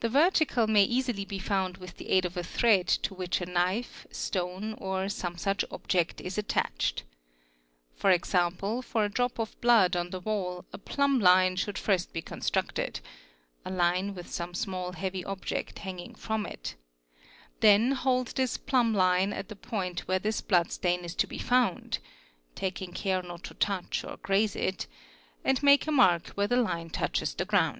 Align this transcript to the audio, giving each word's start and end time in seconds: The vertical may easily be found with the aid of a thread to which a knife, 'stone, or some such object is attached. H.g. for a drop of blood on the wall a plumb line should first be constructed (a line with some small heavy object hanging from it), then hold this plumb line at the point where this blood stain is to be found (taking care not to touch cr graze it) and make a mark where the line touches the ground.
The 0.00 0.10
vertical 0.10 0.66
may 0.66 0.84
easily 0.84 1.24
be 1.24 1.38
found 1.38 1.78
with 1.78 1.96
the 1.96 2.10
aid 2.10 2.26
of 2.26 2.36
a 2.36 2.42
thread 2.42 2.86
to 2.86 3.14
which 3.14 3.40
a 3.40 3.46
knife, 3.46 4.06
'stone, 4.10 4.74
or 4.74 5.08
some 5.08 5.38
such 5.38 5.64
object 5.70 6.20
is 6.20 6.36
attached. 6.36 7.04
H.g. 8.04 8.38
for 8.84 9.00
a 9.00 9.08
drop 9.08 9.38
of 9.38 9.58
blood 9.62 9.96
on 9.96 10.10
the 10.10 10.20
wall 10.20 10.66
a 10.70 10.76
plumb 10.76 11.18
line 11.18 11.56
should 11.56 11.78
first 11.78 12.12
be 12.12 12.20
constructed 12.20 13.00
(a 13.64 13.70
line 13.70 14.14
with 14.14 14.30
some 14.30 14.52
small 14.52 14.92
heavy 14.92 15.24
object 15.24 15.78
hanging 15.78 16.14
from 16.14 16.44
it), 16.44 16.74
then 17.60 17.92
hold 17.92 18.34
this 18.36 18.58
plumb 18.58 18.92
line 18.92 19.32
at 19.32 19.48
the 19.48 19.56
point 19.56 20.00
where 20.00 20.18
this 20.18 20.42
blood 20.42 20.70
stain 20.70 21.06
is 21.06 21.14
to 21.14 21.26
be 21.26 21.38
found 21.38 22.00
(taking 22.54 22.92
care 22.92 23.22
not 23.22 23.44
to 23.44 23.54
touch 23.54 24.02
cr 24.02 24.16
graze 24.16 24.54
it) 24.54 24.86
and 25.42 25.62
make 25.62 25.86
a 25.86 25.90
mark 25.90 26.26
where 26.34 26.46
the 26.48 26.56
line 26.60 26.90
touches 26.90 27.32
the 27.32 27.46
ground. 27.46 27.76